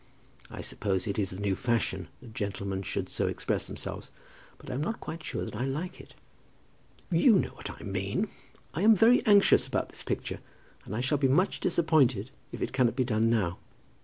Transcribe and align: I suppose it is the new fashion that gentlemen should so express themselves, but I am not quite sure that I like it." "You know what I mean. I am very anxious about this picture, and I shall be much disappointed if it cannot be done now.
I 0.49 0.61
suppose 0.61 1.05
it 1.05 1.19
is 1.19 1.29
the 1.29 1.39
new 1.39 1.55
fashion 1.55 2.07
that 2.23 2.33
gentlemen 2.33 2.81
should 2.81 3.07
so 3.07 3.27
express 3.27 3.67
themselves, 3.67 4.09
but 4.57 4.67
I 4.67 4.73
am 4.73 4.81
not 4.81 4.99
quite 4.99 5.23
sure 5.23 5.45
that 5.45 5.55
I 5.55 5.65
like 5.65 6.01
it." 6.01 6.15
"You 7.11 7.37
know 7.37 7.49
what 7.49 7.69
I 7.69 7.83
mean. 7.83 8.27
I 8.73 8.81
am 8.81 8.95
very 8.95 9.23
anxious 9.27 9.67
about 9.67 9.89
this 9.89 10.01
picture, 10.01 10.39
and 10.85 10.95
I 10.95 11.01
shall 11.01 11.19
be 11.19 11.27
much 11.27 11.59
disappointed 11.59 12.31
if 12.51 12.63
it 12.63 12.73
cannot 12.73 12.95
be 12.95 13.03
done 13.03 13.29
now. 13.29 13.59